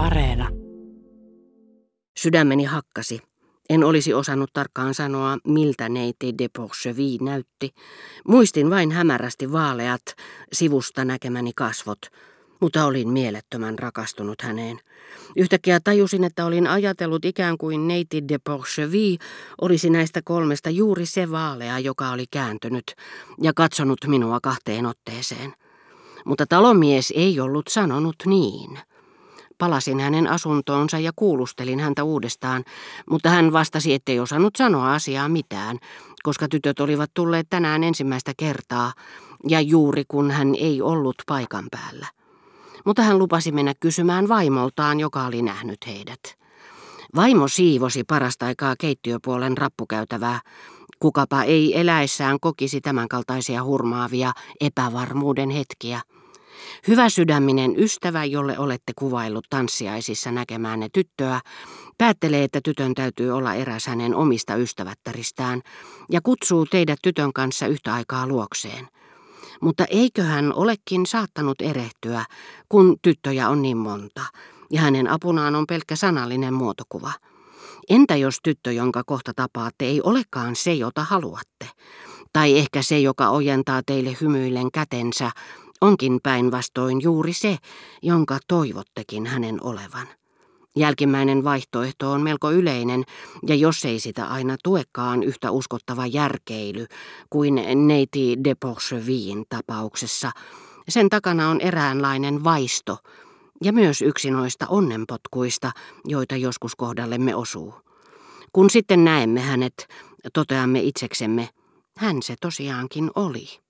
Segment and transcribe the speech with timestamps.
[0.00, 0.48] Areena.
[2.16, 3.20] Sydämeni hakkasi.
[3.68, 7.70] En olisi osannut tarkkaan sanoa, miltä neiti de Porchevy näytti.
[8.28, 10.02] Muistin vain hämärästi vaaleat,
[10.52, 11.98] sivusta näkemäni kasvot,
[12.60, 14.78] mutta olin mielettömän rakastunut häneen.
[15.36, 19.16] Yhtäkkiä tajusin, että olin ajatellut ikään kuin neiti de Porchevy
[19.60, 22.94] olisi näistä kolmesta juuri se vaalea, joka oli kääntynyt
[23.42, 25.54] ja katsonut minua kahteen otteeseen.
[26.24, 28.78] Mutta talomies ei ollut sanonut niin.
[29.60, 32.64] Palasin hänen asuntoonsa ja kuulustelin häntä uudestaan,
[33.10, 35.78] mutta hän vastasi, ettei osannut sanoa asiaa mitään,
[36.22, 38.92] koska tytöt olivat tulleet tänään ensimmäistä kertaa
[39.48, 42.06] ja juuri kun hän ei ollut paikan päällä.
[42.84, 46.20] Mutta hän lupasi mennä kysymään vaimoltaan, joka oli nähnyt heidät.
[47.16, 50.40] Vaimo siivosi parasta aikaa keittiöpuolen rappukäytävää.
[51.00, 56.00] Kukapa ei eläessään kokisi tämänkaltaisia hurmaavia epävarmuuden hetkiä.
[56.88, 61.40] Hyvä sydäminen ystävä, jolle olette kuvaillut tanssiaisissa näkemäänne tyttöä,
[61.98, 65.62] päättelee, että tytön täytyy olla eräs hänen omista ystävättäristään
[66.10, 68.88] ja kutsuu teidät tytön kanssa yhtä aikaa luokseen.
[69.60, 72.24] Mutta eikö hän olekin saattanut erehtyä,
[72.68, 74.22] kun tyttöjä on niin monta,
[74.70, 77.12] ja hänen apunaan on pelkkä sanallinen muotokuva?
[77.88, 81.68] Entä jos tyttö, jonka kohta tapaatte, ei olekaan se, jota haluatte?
[82.32, 85.30] Tai ehkä se, joka ojentaa teille hymyillen kätensä,
[85.80, 87.56] onkin päinvastoin juuri se,
[88.02, 90.06] jonka toivottekin hänen olevan.
[90.76, 93.04] Jälkimmäinen vaihtoehto on melko yleinen,
[93.46, 96.86] ja jos ei sitä aina tuekaan yhtä uskottava järkeily
[97.30, 100.30] kuin neiti de Porchevin tapauksessa,
[100.88, 102.98] sen takana on eräänlainen vaisto
[103.64, 105.70] ja myös yksi noista onnenpotkuista,
[106.04, 107.74] joita joskus kohdallemme osuu.
[108.52, 109.88] Kun sitten näemme hänet,
[110.32, 111.48] toteamme itseksemme,
[111.96, 113.69] hän se tosiaankin oli.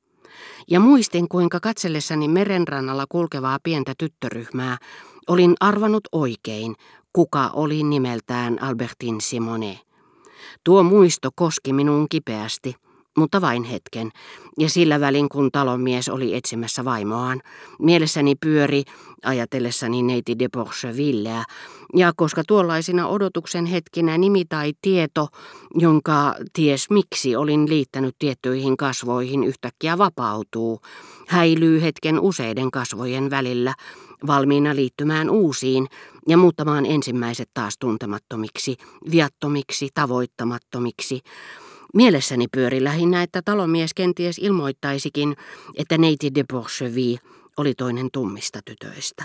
[0.68, 4.78] Ja muistin, kuinka katsellessani merenrannalla kulkevaa pientä tyttöryhmää
[5.28, 6.74] olin arvanut oikein,
[7.12, 9.80] kuka oli nimeltään Albertin Simone.
[10.64, 12.74] Tuo muisto koski minuun kipeästi–
[13.20, 14.10] mutta vain hetken,
[14.58, 17.42] ja sillä välin kun talonmies oli etsimässä vaimoaan,
[17.78, 18.82] mielessäni pyöri
[19.24, 21.44] ajatellessani neiti de Porchevilleä,
[21.96, 25.28] ja koska tuollaisina odotuksen hetkinä nimi tai tieto,
[25.74, 30.80] jonka ties miksi olin liittänyt tiettyihin kasvoihin yhtäkkiä vapautuu,
[31.28, 33.74] häilyy hetken useiden kasvojen välillä,
[34.26, 35.86] valmiina liittymään uusiin
[36.28, 38.76] ja muuttamaan ensimmäiset taas tuntemattomiksi,
[39.10, 41.20] viattomiksi, tavoittamattomiksi,
[41.94, 45.36] Mielessäni pyöri lähinnä, että talomies kenties ilmoittaisikin,
[45.74, 47.16] että neiti de Porchevy
[47.56, 49.24] oli toinen tummista tytöistä.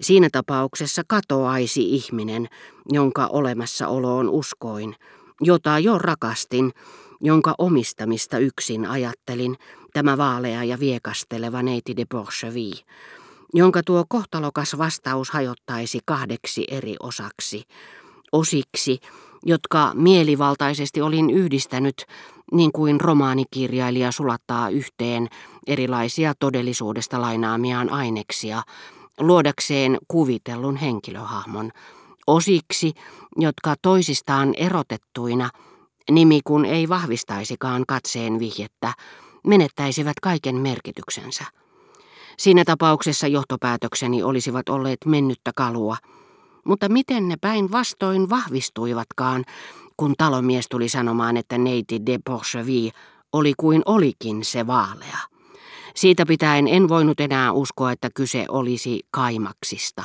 [0.00, 2.48] Siinä tapauksessa katoaisi ihminen,
[2.92, 4.94] jonka olemassaoloon uskoin,
[5.40, 6.72] jota jo rakastin,
[7.20, 9.56] jonka omistamista yksin ajattelin,
[9.92, 12.70] tämä vaalea ja viekasteleva neiti de Porchevy,
[13.54, 17.62] jonka tuo kohtalokas vastaus hajottaisi kahdeksi eri osaksi,
[18.32, 18.98] osiksi,
[19.46, 22.06] jotka mielivaltaisesti olin yhdistänyt,
[22.52, 25.28] niin kuin romaanikirjailija sulattaa yhteen
[25.66, 28.62] erilaisia todellisuudesta lainaamiaan aineksia,
[29.20, 31.70] luodakseen kuvitellun henkilöhahmon,
[32.26, 32.92] osiksi,
[33.36, 35.50] jotka toisistaan erotettuina,
[36.10, 38.92] nimi kun ei vahvistaisikaan katseen vihjettä,
[39.46, 41.44] menettäisivät kaiken merkityksensä.
[42.38, 45.96] Siinä tapauksessa johtopäätökseni olisivat olleet mennyttä kalua–
[46.68, 49.44] mutta miten ne päinvastoin vahvistuivatkaan,
[49.96, 52.90] kun talomies tuli sanomaan, että neiti de Porchevy
[53.32, 55.18] oli kuin olikin se vaalea.
[55.94, 60.04] Siitä pitäen en voinut enää uskoa, että kyse olisi kaimaksista.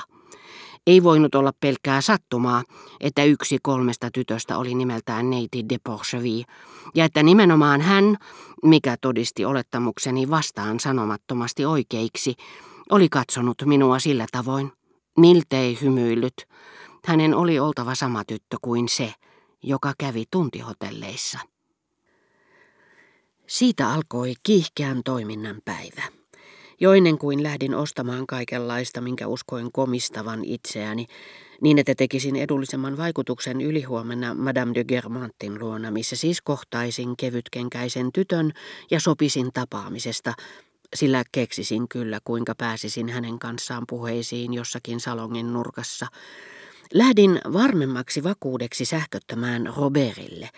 [0.88, 2.64] Ei voinut olla pelkkää sattumaa,
[3.00, 6.44] että yksi kolmesta tytöstä oli nimeltään neiti de Porchevy,
[6.96, 8.18] ja että nimenomaan hän,
[8.64, 12.36] mikä todisti olettamukseni vastaan sanomattomasti oikeiksi,
[12.90, 14.72] oli katsonut minua sillä tavoin.
[15.18, 16.48] Miltei hymyillyt.
[17.06, 19.14] Hänen oli oltava sama tyttö kuin se,
[19.64, 21.40] joka kävi tuntihotelleissa.
[23.48, 26.04] Siitä alkoi kiihkeän toiminnan päivä.
[26.80, 31.06] Jo ennen kuin lähdin ostamaan kaikenlaista, minkä uskoin komistavan itseäni,
[31.62, 38.52] niin että tekisin edullisemman vaikutuksen ylihuomenna Madame de Germantin luona, missä siis kohtaisin kevytkenkäisen tytön
[38.92, 40.34] ja sopisin tapaamisesta,
[40.94, 46.08] sillä keksisin kyllä, kuinka pääsisin hänen kanssaan puheisiin jossakin salongin nurkassa.
[46.94, 50.50] Lähdin varmemmaksi vakuudeksi sähköttämään Robertille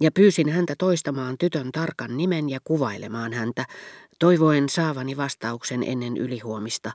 [0.00, 3.64] ja pyysin häntä toistamaan tytön tarkan nimen ja kuvailemaan häntä,
[4.18, 6.92] toivoen saavani vastauksen ennen ylihuomista,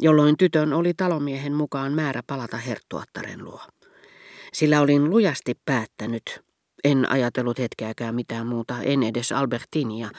[0.00, 3.60] jolloin tytön oli talomiehen mukaan määrä palata herttuattaren luo.
[4.52, 6.40] Sillä olin lujasti päättänyt,
[6.84, 10.10] en ajatellut hetkeäkään mitään muuta, en edes Albertinia,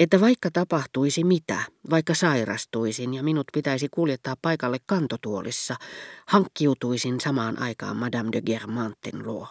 [0.00, 1.58] että vaikka tapahtuisi mitä,
[1.90, 5.76] vaikka sairastuisin ja minut pitäisi kuljettaa paikalle kantotuolissa,
[6.26, 9.48] hankkiutuisin samaan aikaan Madame de Germantin luo.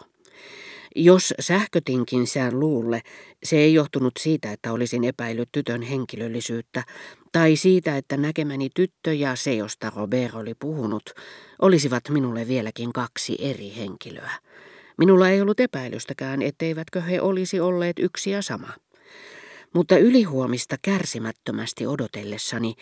[0.96, 3.00] Jos sähkötinkin sään luulle,
[3.44, 6.84] se ei johtunut siitä, että olisin epäillyt tytön henkilöllisyyttä,
[7.32, 11.10] tai siitä, että näkemäni tyttö ja se, josta Robert oli puhunut,
[11.62, 14.30] olisivat minulle vieläkin kaksi eri henkilöä.
[14.98, 18.68] Minulla ei ollut epäilystäkään, etteivätkö he olisi olleet yksi ja sama.
[19.74, 22.74] Mutta ylihuomista kärsimättömästi odotellessani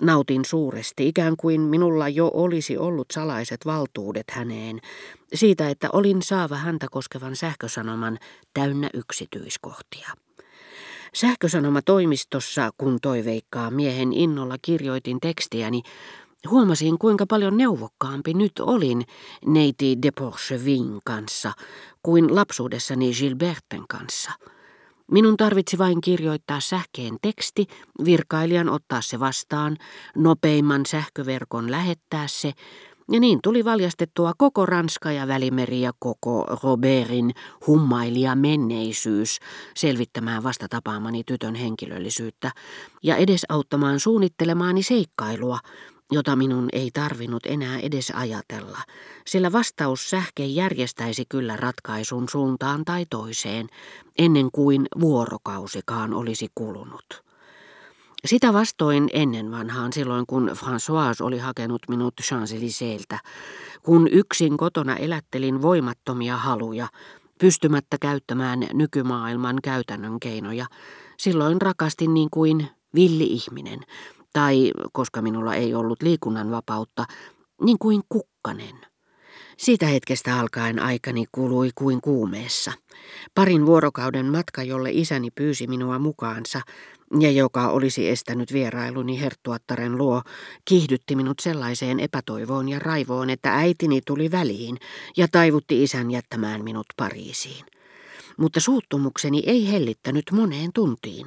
[0.00, 4.80] nautin suuresti, ikään kuin minulla jo olisi ollut salaiset valtuudet häneen,
[5.34, 8.18] siitä, että olin saava häntä koskevan sähkösanoman
[8.54, 10.08] täynnä yksityiskohtia.
[11.14, 15.82] Sähkösanoma toimistossa, kun toiveikkaa miehen innolla kirjoitin tekstiäni,
[16.50, 19.04] huomasin kuinka paljon neuvokkaampi nyt olin
[19.46, 21.52] neiti de Porchevin kanssa
[22.02, 24.30] kuin lapsuudessani Gilberten kanssa–
[25.12, 27.66] Minun tarvitsi vain kirjoittaa sähkeen teksti,
[28.04, 29.76] virkailijan ottaa se vastaan,
[30.16, 32.52] nopeimman sähköverkon lähettää se,
[33.12, 37.30] ja niin tuli valjastettua koko Ranska ja Välimeri ja koko Robertin
[37.66, 39.38] hummailija menneisyys
[39.76, 42.50] selvittämään vasta tapaamani tytön henkilöllisyyttä
[43.02, 45.58] ja edesauttamaan suunnittelemaani seikkailua,
[46.12, 48.78] jota minun ei tarvinnut enää edes ajatella,
[49.26, 53.66] sillä vastaus sähke järjestäisi kyllä ratkaisun suuntaan tai toiseen,
[54.18, 57.22] ennen kuin vuorokausikaan olisi kulunut.
[58.24, 63.18] Sitä vastoin ennen vanhaan, silloin kun François oli hakenut minut Champs-Élyséeltä,
[63.82, 66.88] kun yksin kotona elättelin voimattomia haluja,
[67.40, 70.66] pystymättä käyttämään nykymaailman käytännön keinoja,
[71.16, 73.80] silloin rakastin niin kuin villi-ihminen,
[74.32, 77.04] tai, koska minulla ei ollut liikunnan vapautta,
[77.64, 78.76] niin kuin kukkanen.
[79.56, 82.72] Siitä hetkestä alkaen aikani kului kuin kuumeessa.
[83.34, 86.60] Parin vuorokauden matka, jolle isäni pyysi minua mukaansa,
[87.20, 90.22] ja joka olisi estänyt vierailuni herttuattaren luo,
[90.64, 94.78] kiihdytti minut sellaiseen epätoivoon ja raivoon, että äitini tuli väliin
[95.16, 97.64] ja taivutti isän jättämään minut Pariisiin.
[98.36, 101.26] Mutta suuttumukseni ei hellittänyt moneen tuntiin,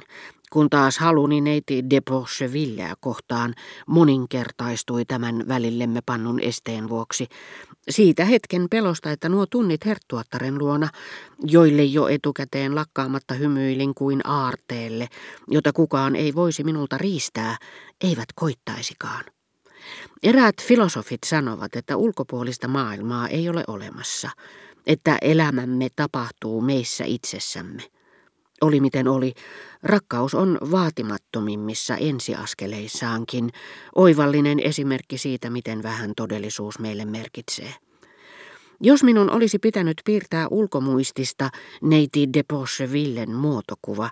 [0.52, 3.54] kun taas haluni neiti de Porchevilleä kohtaan
[3.86, 7.26] moninkertaistui tämän välillemme pannun esteen vuoksi.
[7.88, 10.88] Siitä hetken pelosta, että nuo tunnit herttuattaren luona,
[11.44, 15.08] joille jo etukäteen lakkaamatta hymyilin kuin aarteelle,
[15.48, 17.56] jota kukaan ei voisi minulta riistää,
[18.04, 19.24] eivät koittaisikaan.
[20.22, 24.30] Eräät filosofit sanovat, että ulkopuolista maailmaa ei ole olemassa,
[24.86, 27.95] että elämämme tapahtuu meissä itsessämme.
[28.60, 29.34] Oli miten oli,
[29.82, 33.50] rakkaus on vaatimattomimmissa ensiaskeleissaankin
[33.94, 37.74] oivallinen esimerkki siitä, miten vähän todellisuus meille merkitsee.
[38.80, 41.50] Jos minun olisi pitänyt piirtää ulkomuistista
[41.82, 44.10] neiti de Porchevillen muotokuva,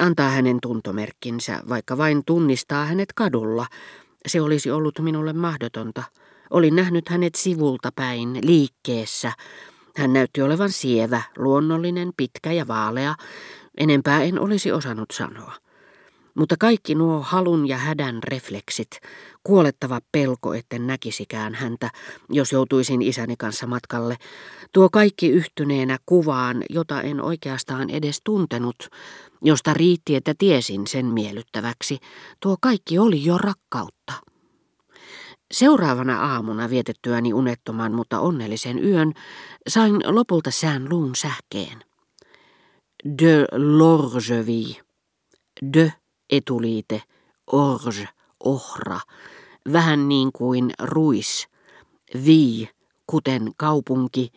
[0.00, 3.66] antaa hänen tuntomerkkinsä, vaikka vain tunnistaa hänet kadulla,
[4.26, 6.02] se olisi ollut minulle mahdotonta.
[6.50, 9.32] Olin nähnyt hänet sivulta päin, liikkeessä.
[9.96, 13.14] Hän näytti olevan sievä, luonnollinen, pitkä ja vaalea,
[13.76, 15.52] Enempää en olisi osannut sanoa.
[16.34, 18.90] Mutta kaikki nuo halun ja hädän refleksit,
[19.44, 21.90] kuolettava pelko, etten näkisikään häntä,
[22.30, 24.16] jos joutuisin isäni kanssa matkalle,
[24.72, 28.76] tuo kaikki yhtyneenä kuvaan, jota en oikeastaan edes tuntenut,
[29.42, 31.98] josta riitti, että tiesin sen miellyttäväksi,
[32.40, 34.12] tuo kaikki oli jo rakkautta.
[35.52, 39.12] Seuraavana aamuna vietettyäni unettoman, mutta onnellisen yön,
[39.68, 41.85] sain lopulta sään luun sähkeen
[43.04, 44.80] de l'orgevi,
[45.72, 45.92] de
[46.30, 47.02] etuliite,
[47.46, 48.08] orge,
[48.44, 49.00] ohra,
[49.72, 51.48] vähän niin kuin ruis,
[52.24, 52.68] vi,
[53.06, 54.32] kuten kaupunki,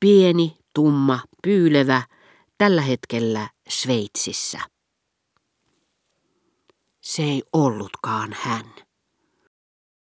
[0.00, 2.02] pieni, tumma, pyylevä,
[2.58, 4.60] tällä hetkellä Sveitsissä.
[7.00, 8.64] Se ei ollutkaan hän.